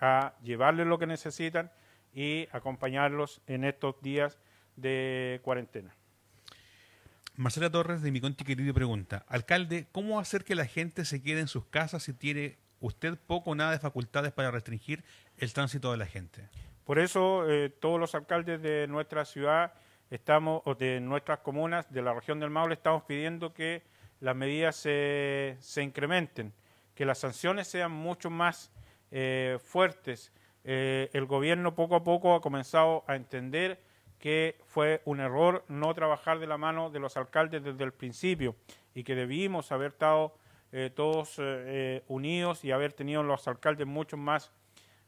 a 0.00 0.34
llevarles 0.42 0.88
lo 0.88 0.98
que 0.98 1.06
necesitan 1.06 1.70
y 2.12 2.48
acompañarlos 2.50 3.40
en 3.46 3.64
estos 3.64 4.00
días 4.02 4.38
de 4.74 5.40
cuarentena. 5.44 5.94
Marcela 7.36 7.70
Torres 7.70 8.02
de 8.02 8.10
Mi 8.10 8.20
Conti 8.20 8.44
Querido 8.44 8.74
pregunta, 8.74 9.24
alcalde, 9.28 9.86
¿cómo 9.92 10.18
hacer 10.18 10.42
que 10.42 10.56
la 10.56 10.66
gente 10.66 11.04
se 11.04 11.22
quede 11.22 11.40
en 11.40 11.48
sus 11.48 11.66
casas 11.66 12.02
si 12.02 12.12
tiene 12.12 12.58
usted 12.80 13.16
poco 13.26 13.50
o 13.50 13.54
nada 13.54 13.70
de 13.72 13.78
facultades 13.78 14.32
para 14.32 14.50
restringir 14.50 15.04
el 15.36 15.52
tránsito 15.52 15.92
de 15.92 15.98
la 15.98 16.06
gente? 16.06 16.48
Por 16.84 16.98
eso 16.98 17.48
eh, 17.48 17.68
todos 17.68 18.00
los 18.00 18.14
alcaldes 18.16 18.60
de 18.60 18.88
nuestra 18.88 19.24
ciudad 19.24 19.74
estamos, 20.10 20.62
o 20.64 20.74
de 20.74 21.00
nuestras 21.00 21.40
comunas 21.40 21.92
de 21.92 22.02
la 22.02 22.12
región 22.14 22.40
del 22.40 22.50
Maule, 22.50 22.74
estamos 22.74 23.04
pidiendo 23.04 23.52
que 23.52 23.82
las 24.20 24.36
medidas 24.36 24.76
se, 24.76 25.56
se 25.60 25.82
incrementen, 25.82 26.52
que 26.94 27.04
las 27.04 27.18
sanciones 27.18 27.68
sean 27.68 27.92
mucho 27.92 28.30
más 28.30 28.72
eh, 29.10 29.58
fuertes. 29.62 30.32
Eh, 30.64 31.10
el 31.12 31.26
gobierno 31.26 31.74
poco 31.74 31.94
a 31.94 32.02
poco 32.02 32.34
ha 32.34 32.40
comenzado 32.40 33.04
a 33.06 33.14
entender 33.14 33.80
que 34.18 34.58
fue 34.64 35.02
un 35.04 35.20
error 35.20 35.64
no 35.68 35.94
trabajar 35.94 36.38
de 36.38 36.46
la 36.46 36.58
mano 36.58 36.90
de 36.90 36.98
los 36.98 37.16
alcaldes 37.16 37.62
desde 37.62 37.84
el 37.84 37.92
principio 37.92 38.56
y 38.94 39.04
que 39.04 39.14
debimos 39.14 39.70
haber 39.70 39.92
estado 39.92 40.34
eh, 40.72 40.90
todos 40.94 41.40
unidos 42.08 42.64
y 42.64 42.72
haber 42.72 42.92
tenido 42.92 43.22
los 43.22 43.46
alcaldes 43.46 43.86
mucho 43.86 44.16
más 44.16 44.50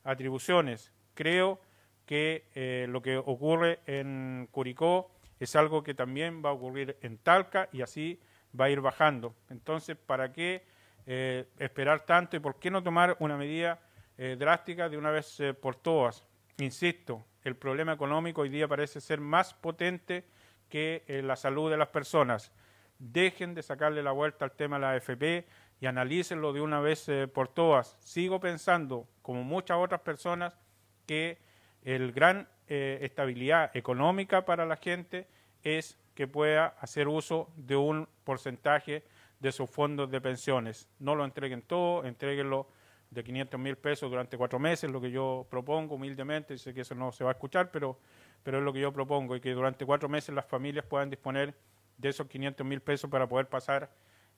atribuciones. 0.04 0.92
Creo 1.14 1.60
que 2.06 2.86
lo 2.88 3.02
que 3.02 3.16
ocurre 3.16 3.80
en 3.86 4.48
Curicó 4.52 5.10
es 5.40 5.56
algo 5.56 5.82
que 5.82 5.94
también 5.94 6.42
va 6.44 6.50
a 6.50 6.52
ocurrir 6.52 6.96
en 7.02 7.18
Talca 7.18 7.68
y 7.72 7.82
así 7.82 8.20
va 8.58 8.66
a 8.66 8.70
ir 8.70 8.80
bajando. 8.80 9.34
Entonces, 9.50 9.96
¿para 9.96 10.32
qué 10.32 10.64
eh, 11.06 11.48
esperar 11.58 12.04
tanto 12.04 12.36
y 12.36 12.40
por 12.40 12.58
qué 12.58 12.70
no 12.70 12.82
tomar 12.82 13.16
una 13.20 13.36
medida 13.36 13.80
eh, 14.16 14.36
drástica 14.38 14.88
de 14.88 14.96
una 14.96 15.10
vez 15.10 15.40
eh, 15.40 15.54
por 15.54 15.76
todas? 15.76 16.24
Insisto, 16.58 17.24
el 17.44 17.56
problema 17.56 17.92
económico 17.92 18.42
hoy 18.42 18.48
día 18.48 18.68
parece 18.68 19.00
ser 19.00 19.20
más 19.20 19.54
potente 19.54 20.24
que 20.68 21.22
la 21.24 21.36
salud 21.36 21.70
de 21.70 21.78
las 21.78 21.88
personas. 21.88 22.52
Dejen 22.98 23.54
de 23.54 23.62
sacarle 23.62 24.02
la 24.02 24.12
vuelta 24.12 24.44
al 24.44 24.52
tema 24.52 24.76
de 24.76 24.82
la 24.82 24.90
AFP 24.90 25.46
y 25.80 25.86
analícenlo 25.86 26.52
de 26.52 26.60
una 26.60 26.80
vez 26.80 27.08
por 27.32 27.48
todas. 27.48 27.96
Sigo 28.00 28.38
pensando, 28.38 29.08
como 29.22 29.44
muchas 29.44 29.78
otras 29.78 30.02
personas, 30.02 30.58
que 31.06 31.38
el 31.84 32.12
gran 32.12 32.48
estabilidad 32.66 33.74
económica 33.74 34.44
para 34.44 34.66
la 34.66 34.76
gente 34.76 35.26
es 35.62 35.96
que 36.18 36.26
pueda 36.26 36.74
hacer 36.80 37.06
uso 37.06 37.48
de 37.54 37.76
un 37.76 38.08
porcentaje 38.24 39.04
de 39.38 39.52
sus 39.52 39.70
fondos 39.70 40.10
de 40.10 40.20
pensiones. 40.20 40.88
No 40.98 41.14
lo 41.14 41.24
entreguen 41.24 41.62
todo, 41.62 42.04
entreguenlo 42.04 42.66
de 43.08 43.22
500 43.22 43.60
mil 43.60 43.76
pesos 43.76 44.10
durante 44.10 44.36
cuatro 44.36 44.58
meses, 44.58 44.90
lo 44.90 45.00
que 45.00 45.12
yo 45.12 45.46
propongo 45.48 45.94
humildemente, 45.94 46.58
sé 46.58 46.74
que 46.74 46.80
eso 46.80 46.96
no 46.96 47.12
se 47.12 47.22
va 47.22 47.30
a 47.30 47.34
escuchar, 47.34 47.70
pero, 47.70 48.00
pero 48.42 48.58
es 48.58 48.64
lo 48.64 48.72
que 48.72 48.80
yo 48.80 48.92
propongo, 48.92 49.36
y 49.36 49.40
que 49.40 49.52
durante 49.52 49.86
cuatro 49.86 50.08
meses 50.08 50.34
las 50.34 50.44
familias 50.44 50.84
puedan 50.86 51.08
disponer 51.08 51.54
de 51.96 52.08
esos 52.08 52.26
500 52.26 52.66
mil 52.66 52.80
pesos 52.80 53.08
para 53.08 53.28
poder 53.28 53.48
pasar 53.48 53.88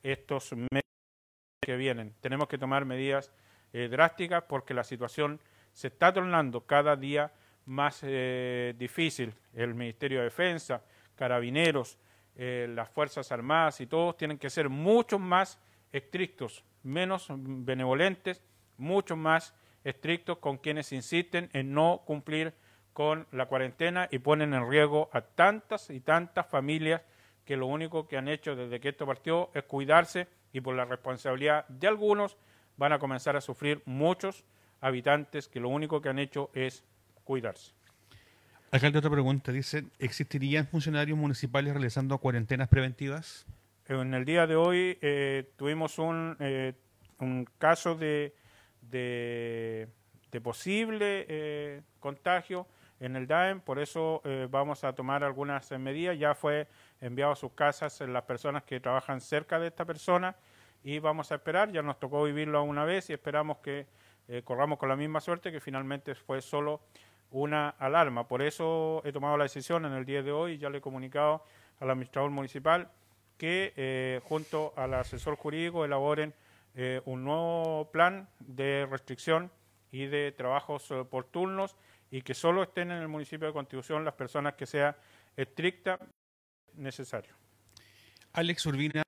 estos 0.03 0.53
meses 0.53 0.85
que 1.63 1.77
vienen. 1.77 2.15
Tenemos 2.21 2.47
que 2.47 2.59
tomar 2.59 2.85
medidas 2.85 3.33
eh, 3.73 3.89
drásticas 3.91 4.43
porque 4.43 4.75
la 4.75 4.85
situación 4.85 5.41
se 5.73 5.87
está 5.87 6.13
tornando 6.13 6.61
cada 6.67 6.95
día 6.95 7.33
más 7.65 8.01
eh, 8.03 8.75
difícil. 8.77 9.33
El 9.55 9.75
Ministerio 9.75 10.19
de 10.19 10.25
Defensa, 10.25 10.83
carabineros, 11.21 11.99
eh, 12.35 12.67
las 12.71 12.89
Fuerzas 12.89 13.31
Armadas 13.31 13.83
y 13.83 13.87
todos 13.87 14.17
tienen 14.17 14.39
que 14.39 14.49
ser 14.49 14.71
mucho 14.71 15.19
más 15.19 15.61
estrictos, 15.93 16.65
menos 16.83 17.27
benevolentes, 17.31 18.43
mucho 18.79 19.17
más 19.17 19.53
estrictos 19.85 20.39
con 20.39 20.57
quienes 20.57 20.93
insisten 20.93 21.51
en 21.53 21.75
no 21.75 22.05
cumplir 22.07 22.55
con 22.95 23.27
la 23.33 23.45
cuarentena 23.45 24.09
y 24.11 24.21
ponen 24.21 24.55
en 24.55 24.67
riesgo 24.71 25.11
a 25.13 25.21
tantas 25.21 25.91
y 25.91 26.01
tantas 26.01 26.47
familias 26.47 27.03
que 27.45 27.59
lo 27.59 27.67
único 27.67 28.09
que 28.09 28.17
han 28.17 28.29
hecho 28.29 28.57
desde 28.57 28.81
que 28.81 28.89
esto 28.89 29.05
partió 29.05 29.51
es 29.53 29.65
cuidarse 29.65 30.27
y 30.55 30.63
por 30.63 30.75
la 30.75 30.87
responsabilidad 30.87 31.69
de 31.69 31.87
algunos 31.87 32.39
van 32.79 32.95
a 32.95 32.99
comenzar 32.99 33.37
a 33.37 33.43
sufrir 33.43 33.83
muchos 33.85 34.47
habitantes 34.81 35.49
que 35.49 35.61
lo 35.61 35.69
único 35.69 36.01
que 36.01 36.09
han 36.09 36.19
hecho 36.19 36.51
es 36.55 36.83
cuidarse. 37.25 37.75
Alcalde, 38.73 38.99
otra 39.01 39.11
pregunta. 39.11 39.51
Dice, 39.51 39.85
¿existirían 39.99 40.69
funcionarios 40.69 41.19
municipales 41.19 41.73
realizando 41.73 42.17
cuarentenas 42.19 42.69
preventivas? 42.69 43.45
En 43.89 44.15
el 44.15 44.25
día 44.25 44.47
de 44.47 44.55
hoy 44.55 44.97
eh, 45.01 45.51
tuvimos 45.57 45.99
un, 45.99 46.37
eh, 46.39 46.75
un 47.19 47.49
caso 47.59 47.97
de, 47.97 48.33
de, 48.83 49.89
posible 50.41 51.27
eh, 51.29 51.83
contagio 51.99 52.69
en 53.01 53.17
el 53.17 53.27
DAEM, 53.27 53.61
por 53.61 53.81
eso 53.81 54.23
vamos 54.51 54.85
a 54.85 54.93
tomar 54.93 55.25
algunas 55.25 55.71
medidas. 55.73 56.17
Ya 56.17 56.35
fue 56.35 56.69
enviado 57.01 57.33
a 57.33 57.37
sus 57.37 57.51
casas 57.53 58.01
las 58.03 58.23
personas 58.23 58.63
que 58.63 58.79
trabajan 58.79 59.21
cerca 59.21 59.59
de 59.59 59.69
esta 59.69 59.85
persona 59.85 60.37
y 60.85 61.01
vamos 61.01 61.33
a 61.33 61.37
esperar. 61.37 61.73
Ya 61.73 61.83
nos 61.83 61.99
tocó 61.99 62.23
vivirlo 62.23 62.63
una 62.63 62.85
vez 62.85 63.09
y 63.11 63.15
esperamos 63.15 63.59
que 63.59 63.87
corramos 64.45 64.79
con 64.79 64.91
la 64.91 64.97
misma 64.97 65.21
suerte 65.21 65.51
que 65.51 65.61
finalmente 65.61 66.15
fue 66.15 66.43
solo 66.43 66.83
una 67.31 67.71
alarma. 67.71 68.27
Por 68.27 68.43
eso 68.43 69.03
he 69.05 69.13
tomado 69.13 69.37
la 69.37 69.45
decisión 69.45 69.85
en 69.85 69.93
el 69.93 70.05
día 70.05 70.23
de 70.23 70.33
hoy, 70.33 70.59
ya 70.59 70.71
le 70.71 70.79
he 70.79 70.81
comunicado 70.81 71.45
al 71.79 71.91
administrador 71.91 72.31
municipal 72.31 72.91
que 73.37 73.73
eh, 73.77 74.21
junto 74.25 74.75
al 74.77 74.95
asesor 74.95 75.37
jurídico 75.37 75.85
elaboren 75.85 76.35
eh, 76.75 77.01
un 77.07 77.25
nuevo 77.25 77.91
plan 77.91 78.29
de 78.39 78.87
restricción 78.91 79.51
y 79.91 80.07
de 80.07 80.33
trabajos 80.33 80.91
eh, 80.91 81.05
por 81.09 81.25
turnos 81.25 81.75
y 82.11 82.23
que 82.23 82.35
solo 82.35 82.63
estén 82.63 82.91
en 82.91 82.99
el 82.99 83.09
municipio 83.09 83.47
de 83.47 83.53
Constitución 83.53 84.05
las 84.05 84.15
personas 84.15 84.55
que 84.55 84.67
sea 84.67 84.97
estricta 85.37 85.99
necesario. 86.75 87.35
Alex 88.33 88.67
Urbina 88.67 89.03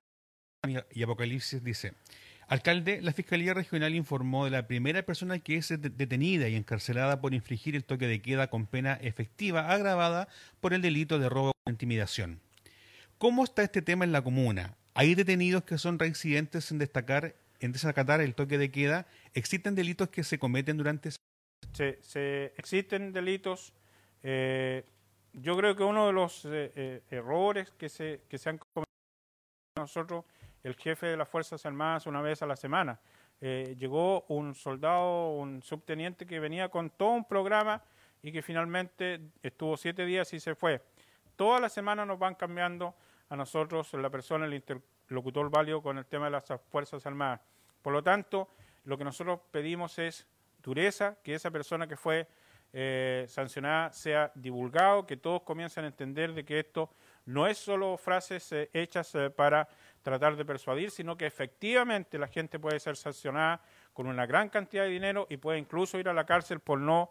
y 0.91 1.03
Apocalipsis 1.03 1.63
dice, 1.63 1.95
Alcalde, 2.53 3.01
la 3.01 3.15
Fiscalía 3.15 3.55
Regional 3.55 3.95
informó 3.95 4.45
de 4.45 4.51
la 4.51 4.67
primera 4.67 5.03
persona 5.05 5.39
que 5.39 5.57
es 5.57 5.71
detenida 5.71 6.51
y 6.51 6.55
encarcelada 6.55 7.19
por 7.19 7.33
infringir 7.33 7.75
el 7.75 7.85
toque 7.87 8.07
de 8.07 8.21
queda 8.21 8.51
con 8.51 8.67
pena 8.67 8.93
efectiva 9.01 9.73
agravada 9.73 10.29
por 10.61 10.75
el 10.75 10.83
delito 10.83 11.19
de 11.19 11.31
robo 11.31 11.53
o 11.65 11.71
intimidación. 11.71 12.41
¿Cómo 13.17 13.43
está 13.43 13.63
este 13.63 13.81
tema 13.81 14.05
en 14.05 14.13
la 14.13 14.21
comuna? 14.21 14.77
¿Hay 14.93 15.15
detenidos 15.15 15.65
que 15.65 15.79
son 15.79 15.99
reincidentes 15.99 16.71
en 16.71 16.79
destacar, 16.79 17.37
en 17.61 17.73
desacatar 17.73 18.21
el 18.21 18.35
toque 18.35 18.59
de 18.59 18.71
queda? 18.71 19.07
¿Existen 19.33 19.75
delitos 19.75 20.11
que 20.11 20.23
se 20.23 20.39
cometen 20.39 20.77
durante 20.77 21.09
se, 21.73 22.53
existen 22.59 23.15
delitos. 23.15 23.73
Eh, 24.23 24.85
yo 25.33 25.57
creo 25.57 25.75
que 25.75 25.85
uno 25.85 26.07
de 26.07 26.13
los 26.13 26.45
eh, 26.45 26.71
eh, 26.77 27.03
errores 27.09 27.71
que 27.79 27.89
se, 27.89 28.25
que 28.29 28.37
se 28.37 28.51
han 28.51 28.59
cometido 28.59 28.93
nosotros, 29.79 30.27
el 30.63 30.75
jefe 30.77 31.07
de 31.07 31.17
las 31.17 31.29
Fuerzas 31.29 31.65
Armadas, 31.67 32.07
una 32.07 32.21
vez 32.21 32.43
a 32.43 32.47
la 32.47 32.57
semana, 32.57 33.01
llegó 33.41 34.25
un 34.29 34.55
soldado, 34.55 35.31
un 35.31 35.63
subteniente 35.63 36.27
que 36.27 36.39
venía 36.39 36.69
con 36.69 36.91
todo 36.91 37.11
un 37.11 37.25
programa 37.25 37.83
y 38.23 38.31
que 38.31 38.41
finalmente 38.41 39.21
estuvo 39.43 39.77
siete 39.77 40.07
días 40.07 40.33
y 40.33 40.41
se 40.41 40.55
fue. 40.55 40.81
Toda 41.35 41.59
la 41.59 41.69
semana 41.69 42.07
nos 42.07 42.19
van 42.19 42.37
cambiando 42.37 42.95
a 43.29 43.37
nosotros 43.37 43.93
la 43.95 44.11
persona, 44.11 44.47
el 44.47 44.55
interlocutor 44.55 45.51
válido 45.51 45.83
con 45.83 45.99
el 45.99 46.07
tema 46.07 46.27
de 46.27 46.33
las 46.33 46.45
Fuerzas 46.69 47.05
Armadas. 47.07 47.41
Por 47.81 47.93
lo 47.93 48.03
tanto, 48.03 48.49
lo 48.85 48.97
que 48.97 49.05
nosotros 49.05 49.41
pedimos 49.51 49.99
es 49.99 50.27
dureza, 50.63 51.17
que 51.23 51.35
esa 51.35 51.51
persona 51.51 51.89
que 51.89 51.97
fue 51.97 52.29
eh, 52.73 53.27
sancionada 53.29 53.93
sea 53.93 54.31
divulgado, 54.35 55.07
que 55.07 55.17
todos 55.17 55.43
comiencen 55.43 55.85
a 55.85 55.89
entender 55.89 56.33
de 56.33 56.45
que 56.45 56.61
esto 56.61 56.91
no 57.27 57.47
es 57.47 57.59
solo 57.59 57.97
frases 57.97 58.51
eh, 58.53 58.71
hechas 58.73 59.15
eh, 59.15 59.31
para 59.31 59.69
tratar 60.03 60.37
de 60.37 60.45
persuadir, 60.45 60.91
sino 60.91 61.17
que 61.17 61.27
efectivamente 61.27 62.19
la 62.19 62.27
gente 62.27 62.59
puede 62.59 62.81
ser 62.81 62.97
sancionada 62.97 63.61
con 63.93 64.07
una 64.07 64.27
gran 64.27 64.49
cantidad 64.49 64.85
de 64.85 64.91
dinero 64.91 65.27
y 65.31 65.37
puede 65.37 65.59
incluso 65.59 65.99
ir 65.99 66.09
a 66.09 66.15
la 66.15 66.27
cárcel 66.27 66.61
por 66.61 66.79
no 66.79 67.11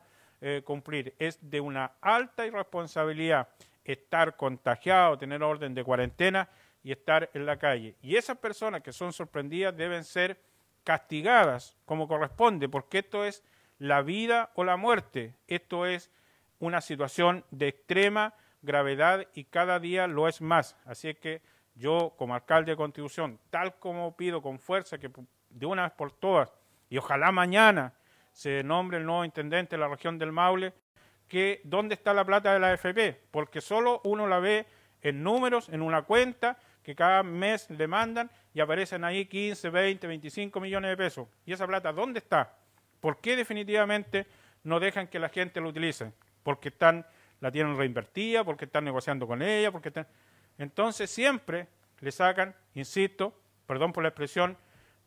cumplir. 0.63 1.13
Es 1.19 1.37
de 1.39 1.61
una 1.61 1.91
alta 2.01 2.47
irresponsabilidad 2.47 3.47
estar 3.85 4.35
contagiado, 4.35 5.17
tener 5.17 5.43
orden 5.43 5.73
de 5.73 5.83
cuarentena 5.83 6.49
y 6.83 6.91
estar 6.91 7.29
en 7.33 7.45
la 7.45 7.57
calle. 7.57 7.95
Y 8.01 8.15
esas 8.15 8.37
personas 8.37 8.81
que 8.81 8.93
son 8.93 9.13
sorprendidas 9.13 9.75
deben 9.75 10.03
ser 10.03 10.39
castigadas 10.83 11.77
como 11.85 12.07
corresponde, 12.07 12.69
porque 12.69 12.99
esto 12.99 13.23
es 13.23 13.43
la 13.77 14.01
vida 14.01 14.51
o 14.55 14.63
la 14.63 14.77
muerte. 14.77 15.35
Esto 15.47 15.85
es 15.85 16.11
una 16.59 16.81
situación 16.81 17.43
de 17.51 17.69
extrema 17.69 18.33
gravedad 18.61 19.27
y 19.33 19.45
cada 19.45 19.79
día 19.79 20.07
lo 20.07 20.27
es 20.27 20.41
más. 20.41 20.75
Así 20.85 21.09
es 21.09 21.17
que 21.17 21.41
yo, 21.75 22.13
como 22.17 22.35
alcalde 22.35 22.71
de 22.71 22.77
Constitución, 22.77 23.39
tal 23.49 23.75
como 23.75 24.15
pido 24.15 24.41
con 24.41 24.59
fuerza 24.59 24.97
que 24.97 25.09
de 25.49 25.65
una 25.65 25.83
vez 25.83 25.91
por 25.93 26.11
todas, 26.11 26.53
y 26.89 26.97
ojalá 26.97 27.31
mañana 27.31 27.93
se 28.31 28.63
nombre 28.63 28.97
el 28.97 29.05
nuevo 29.05 29.25
intendente 29.25 29.75
de 29.75 29.79
la 29.79 29.87
región 29.87 30.17
del 30.17 30.31
Maule, 30.31 30.73
que 31.27 31.61
dónde 31.63 31.95
está 31.95 32.13
la 32.13 32.25
plata 32.25 32.53
de 32.53 32.59
la 32.59 32.71
AFP, 32.71 33.29
porque 33.31 33.61
solo 33.61 34.01
uno 34.03 34.27
la 34.27 34.39
ve 34.39 34.65
en 35.01 35.23
números, 35.23 35.69
en 35.69 35.81
una 35.81 36.01
cuenta, 36.03 36.57
que 36.83 36.95
cada 36.95 37.23
mes 37.23 37.69
le 37.69 37.87
mandan 37.87 38.29
y 38.53 38.59
aparecen 38.59 39.03
ahí 39.03 39.25
15, 39.25 39.69
20, 39.69 40.07
25 40.07 40.59
millones 40.59 40.89
de 40.89 40.97
pesos. 40.97 41.27
¿Y 41.45 41.53
esa 41.53 41.67
plata 41.67 41.93
dónde 41.93 42.19
está? 42.19 42.57
¿Por 42.99 43.19
qué 43.19 43.35
definitivamente 43.35 44.27
no 44.63 44.79
dejan 44.79 45.07
que 45.07 45.19
la 45.19 45.29
gente 45.29 45.61
lo 45.61 45.69
utilice? 45.69 46.11
Porque 46.43 46.69
están, 46.69 47.05
la 47.41 47.51
tienen 47.51 47.75
reinvertida, 47.75 48.45
porque 48.45 48.65
están 48.65 48.85
negociando 48.85 49.27
con 49.27 49.41
ella, 49.41 49.71
porque. 49.71 49.91
Entonces 50.57 51.09
siempre 51.09 51.67
le 51.99 52.11
sacan, 52.11 52.55
insisto, 52.75 53.37
perdón 53.65 53.91
por 53.91 54.03
la 54.03 54.09
expresión, 54.09 54.57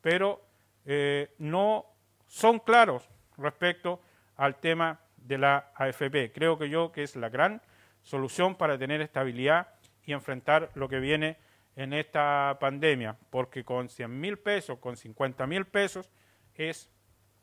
pero 0.00 0.42
eh, 0.84 1.34
no 1.38 1.86
son 2.26 2.58
claros 2.58 3.08
respecto 3.38 4.00
al 4.36 4.56
tema 4.56 5.00
de 5.16 5.38
la 5.38 5.72
AFP. 5.76 6.32
Creo 6.32 6.58
que 6.58 6.68
yo 6.68 6.92
que 6.92 7.02
es 7.02 7.16
la 7.16 7.28
gran 7.28 7.62
solución 8.02 8.54
para 8.54 8.76
tener 8.78 9.00
estabilidad 9.00 9.68
y 10.04 10.12
enfrentar 10.12 10.70
lo 10.74 10.88
que 10.88 10.98
viene 10.98 11.38
en 11.76 11.92
esta 11.92 12.56
pandemia, 12.60 13.16
porque 13.30 13.64
con 13.64 13.88
100 13.88 14.20
mil 14.20 14.38
pesos, 14.38 14.78
con 14.78 14.96
50 14.96 15.46
mil 15.46 15.64
pesos, 15.66 16.10
es 16.54 16.90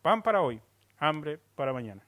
pan 0.02 0.22
para 0.22 0.42
hoy, 0.42 0.62
hambre 0.98 1.40
para 1.56 1.74
mañana. 1.74 2.04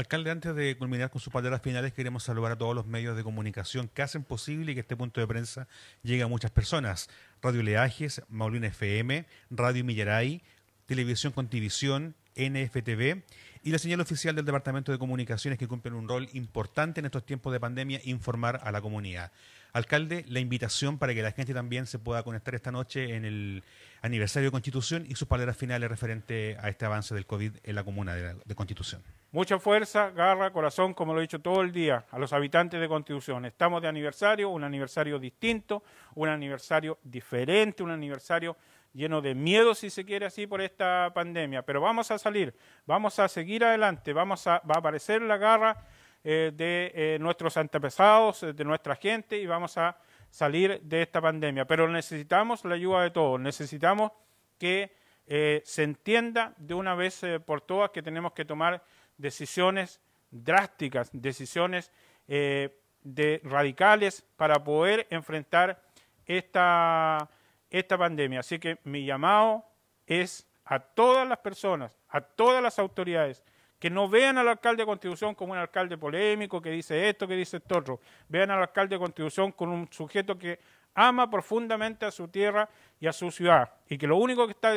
Alcalde, 0.00 0.30
antes 0.30 0.54
de 0.54 0.78
culminar 0.78 1.10
con 1.10 1.20
sus 1.20 1.30
palabras 1.30 1.60
finales, 1.60 1.92
queremos 1.92 2.22
saludar 2.22 2.52
a 2.52 2.56
todos 2.56 2.74
los 2.74 2.86
medios 2.86 3.18
de 3.18 3.22
comunicación 3.22 3.86
que 3.92 4.00
hacen 4.00 4.24
posible 4.24 4.72
que 4.72 4.80
este 4.80 4.96
punto 4.96 5.20
de 5.20 5.26
prensa 5.26 5.68
llegue 6.02 6.22
a 6.22 6.26
muchas 6.26 6.50
personas. 6.50 7.10
Radio 7.42 7.62
Leajes, 7.62 8.22
Maulina 8.30 8.68
FM, 8.68 9.26
Radio 9.50 9.84
Millaray, 9.84 10.42
Televisión 10.86 11.34
Contivisión, 11.34 12.14
NFTV 12.34 13.22
y 13.62 13.70
la 13.70 13.78
señal 13.78 14.00
oficial 14.00 14.34
del 14.34 14.44
Departamento 14.44 14.90
de 14.90 14.98
Comunicaciones 14.98 15.58
que 15.58 15.68
cumplen 15.68 15.94
un 15.94 16.08
rol 16.08 16.28
importante 16.32 17.00
en 17.00 17.06
estos 17.06 17.24
tiempos 17.26 17.52
de 17.52 17.60
pandemia, 17.60 18.00
informar 18.04 18.60
a 18.62 18.72
la 18.72 18.80
comunidad. 18.80 19.32
Alcalde, 19.72 20.24
la 20.28 20.40
invitación 20.40 20.98
para 20.98 21.14
que 21.14 21.22
la 21.22 21.32
gente 21.32 21.54
también 21.54 21.86
se 21.86 21.98
pueda 21.98 22.22
conectar 22.22 22.54
esta 22.54 22.72
noche 22.72 23.14
en 23.14 23.24
el 23.24 23.62
aniversario 24.02 24.48
de 24.48 24.50
Constitución 24.50 25.04
y 25.08 25.14
sus 25.14 25.28
palabras 25.28 25.56
finales 25.56 25.88
referente 25.88 26.56
a 26.60 26.68
este 26.68 26.86
avance 26.86 27.14
del 27.14 27.26
COVID 27.26 27.52
en 27.62 27.74
la 27.74 27.84
comuna 27.84 28.14
de, 28.14 28.54
Constitución. 28.54 29.02
Mucha 29.30 29.58
fuerza, 29.60 30.10
garra, 30.10 30.52
corazón, 30.52 30.92
como 30.92 31.14
lo 31.14 31.20
he 31.20 31.22
dicho 31.22 31.38
todo 31.38 31.60
el 31.60 31.70
día, 31.70 32.04
a 32.10 32.18
los 32.18 32.32
habitantes 32.32 32.80
de 32.80 32.88
Constitución. 32.88 33.44
Estamos 33.44 33.80
de 33.80 33.88
aniversario, 33.88 34.48
un 34.48 34.64
aniversario 34.64 35.18
distinto, 35.20 35.84
un 36.14 36.28
aniversario 36.28 36.98
diferente, 37.04 37.82
un 37.82 37.90
aniversario 37.90 38.56
lleno 38.92 39.20
de 39.20 39.34
miedo, 39.34 39.74
si 39.74 39.90
se 39.90 40.04
quiere 40.04 40.26
así, 40.26 40.46
por 40.46 40.60
esta 40.60 41.10
pandemia. 41.14 41.62
Pero 41.62 41.80
vamos 41.80 42.10
a 42.10 42.18
salir, 42.18 42.54
vamos 42.86 43.18
a 43.18 43.28
seguir 43.28 43.64
adelante, 43.64 44.12
vamos 44.12 44.46
a, 44.46 44.60
va 44.60 44.76
a 44.76 44.78
aparecer 44.78 45.22
la 45.22 45.36
garra 45.36 45.86
eh, 46.22 46.52
de 46.54 46.92
eh, 46.94 47.18
nuestros 47.18 47.56
antepasados, 47.56 48.42
eh, 48.42 48.52
de 48.52 48.62
nuestra 48.62 48.94
gente 48.94 49.38
y 49.38 49.46
vamos 49.46 49.78
a 49.78 49.96
salir 50.28 50.78
de 50.82 51.00
esta 51.00 51.20
pandemia. 51.20 51.64
Pero 51.64 51.88
necesitamos 51.88 52.62
la 52.66 52.74
ayuda 52.74 53.02
de 53.02 53.10
todos, 53.10 53.40
necesitamos 53.40 54.12
que 54.58 54.98
se 55.64 55.84
entienda 55.84 56.54
de 56.56 56.74
una 56.74 56.96
vez 56.96 57.22
por 57.46 57.60
todas 57.60 57.90
que 57.90 58.02
tenemos 58.02 58.32
que 58.32 58.44
tomar 58.44 58.82
decisiones 59.16 60.00
drásticas, 60.32 61.08
decisiones 61.12 61.92
de 62.26 63.40
radicales 63.44 64.26
para 64.34 64.64
poder 64.64 65.06
enfrentar 65.08 65.80
esta, 66.26 67.30
esta 67.70 67.96
pandemia. 67.96 68.40
Así 68.40 68.58
que 68.58 68.78
mi 68.84 69.04
llamado 69.04 69.64
es 70.06 70.46
a 70.64 70.78
todas 70.80 71.26
las 71.26 71.38
personas, 71.38 71.96
a 72.08 72.20
todas 72.20 72.62
las 72.62 72.78
autoridades, 72.78 73.42
que 73.78 73.88
no 73.90 74.08
vean 74.08 74.36
al 74.36 74.48
alcalde 74.48 74.82
de 74.82 74.86
Constitución 74.86 75.34
como 75.34 75.52
un 75.52 75.58
alcalde 75.58 75.96
polémico 75.96 76.60
que 76.60 76.70
dice 76.70 77.08
esto, 77.08 77.26
que 77.26 77.34
dice 77.34 77.56
esto 77.56 77.78
otro. 77.78 78.00
Vean 78.28 78.50
al 78.50 78.60
alcalde 78.60 78.96
de 78.96 79.00
Constitución 79.00 79.52
como 79.52 79.74
un 79.74 79.90
sujeto 79.90 80.36
que 80.36 80.58
ama 80.94 81.30
profundamente 81.30 82.04
a 82.04 82.10
su 82.10 82.28
tierra 82.28 82.68
y 82.98 83.06
a 83.06 83.12
su 83.12 83.30
ciudad 83.30 83.72
y 83.88 83.96
que 83.96 84.06
lo 84.06 84.16
único 84.16 84.46
que 84.46 84.52
está 84.52 84.74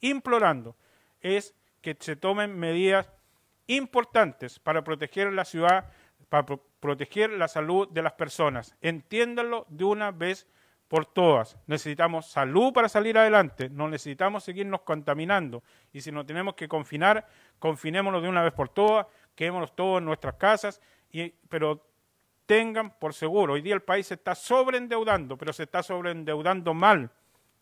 implorando 0.00 0.76
es 1.20 1.54
que 1.80 1.96
se 1.98 2.16
tomen 2.16 2.56
medidas 2.56 3.10
importantes 3.66 4.58
para 4.58 4.84
proteger 4.84 5.32
la 5.32 5.44
ciudad, 5.44 5.90
para 6.28 6.46
proteger 6.80 7.30
la 7.30 7.48
salud 7.48 7.88
de 7.88 8.02
las 8.02 8.12
personas. 8.12 8.76
Entiéndanlo 8.80 9.66
de 9.68 9.84
una 9.84 10.10
vez 10.10 10.46
por 10.94 11.06
todas. 11.06 11.56
Necesitamos 11.66 12.26
salud 12.26 12.72
para 12.72 12.88
salir 12.88 13.18
adelante, 13.18 13.68
no 13.68 13.88
necesitamos 13.88 14.44
seguirnos 14.44 14.82
contaminando. 14.82 15.64
Y 15.92 16.00
si 16.00 16.12
nos 16.12 16.24
tenemos 16.24 16.54
que 16.54 16.68
confinar, 16.68 17.26
confinémonos 17.58 18.22
de 18.22 18.28
una 18.28 18.44
vez 18.44 18.52
por 18.52 18.68
todas, 18.68 19.04
quedémonos 19.34 19.74
todos 19.74 19.98
en 19.98 20.04
nuestras 20.04 20.36
casas, 20.36 20.80
y, 21.10 21.30
pero 21.48 21.84
tengan 22.46 22.96
por 22.96 23.12
seguro, 23.12 23.54
hoy 23.54 23.60
día 23.60 23.74
el 23.74 23.82
país 23.82 24.06
se 24.06 24.14
está 24.14 24.36
sobreendeudando, 24.36 25.36
pero 25.36 25.52
se 25.52 25.64
está 25.64 25.82
sobreendeudando 25.82 26.74
mal. 26.74 27.10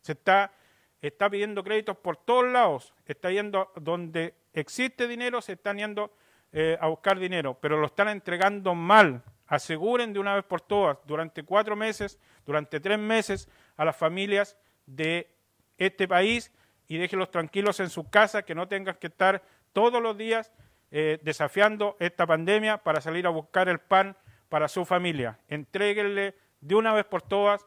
Se 0.03 0.13
está, 0.13 0.53
está 1.01 1.31
pidiendo 1.31 1.65
créditos 1.65 1.97
por 1.97 2.19
todos 2.19 2.45
lados, 2.53 2.93
está 3.07 3.31
yendo 3.31 3.73
donde 3.77 4.35
existe 4.53 5.09
dinero, 5.09 5.41
se 5.41 5.55
están 5.55 5.79
yendo 5.79 6.13
eh, 6.53 6.77
a 6.79 6.87
buscar 6.89 7.19
dinero, 7.19 7.57
pero 7.59 7.79
lo 7.79 7.87
están 7.87 8.09
entregando 8.09 8.75
mal 8.75 9.25
aseguren 9.53 10.15
de 10.15 10.19
una 10.19 10.35
vez 10.35 10.45
por 10.47 10.63
todas 10.63 10.97
durante 11.05 11.43
cuatro 11.43 11.77
meses, 11.77 12.19
durante 12.47 12.81
tres 12.81 12.99
meses 12.99 13.51
a 13.77 13.85
las 13.85 13.95
familias 13.95 14.57
de 14.87 15.31
este 15.77 16.09
país 16.09 16.51
y 16.89 16.97
déjenlos 16.97 17.31
tranquilos 17.31 17.79
en 17.79 17.91
su 17.91 18.09
casa, 18.09 18.45
que 18.47 18.55
no 18.55 18.67
tengan 18.67 18.95
que 18.95 19.09
estar 19.09 19.43
todos 19.75 20.03
los 20.03 20.17
días 20.17 20.51
eh, 20.91 21.19
desafiando 21.23 21.99
esta 22.01 22.27
pandemia 22.27 22.79
para 22.79 23.03
salir 23.03 23.27
a 23.27 23.31
buscar 23.31 23.69
el 23.69 23.79
pan 23.79 24.17
para 24.49 24.69
su 24.69 24.87
familia. 24.87 25.39
Entréguenle 25.49 26.35
de 26.63 26.75
una 26.75 26.95
vez 26.95 27.05
por 27.05 27.21
todas 27.21 27.67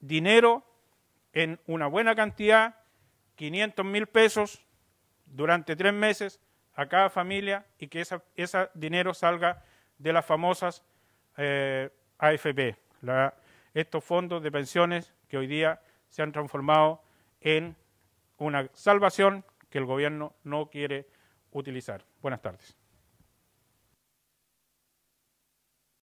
dinero 0.00 0.64
en 1.34 1.60
una 1.66 1.86
buena 1.86 2.14
cantidad, 2.14 2.76
500 3.34 3.84
mil 3.84 4.06
pesos 4.06 4.64
durante 5.26 5.76
tres 5.76 5.92
meses 5.92 6.40
a 6.72 6.88
cada 6.88 7.10
familia 7.10 7.66
y 7.78 7.88
que 7.88 8.00
ese 8.00 8.70
dinero 8.72 9.12
salga 9.12 9.62
de 9.98 10.12
las 10.12 10.24
famosas 10.24 10.84
eh, 11.36 11.90
AFP, 12.18 12.76
estos 13.74 14.04
fondos 14.04 14.42
de 14.42 14.50
pensiones 14.50 15.12
que 15.28 15.38
hoy 15.38 15.46
día 15.46 15.80
se 16.08 16.22
han 16.22 16.32
transformado 16.32 17.02
en 17.40 17.76
una 18.38 18.68
salvación 18.72 19.44
que 19.70 19.78
el 19.78 19.84
gobierno 19.84 20.34
no 20.44 20.70
quiere 20.70 21.06
utilizar. 21.52 22.04
Buenas 22.22 22.40
tardes. 22.40 22.77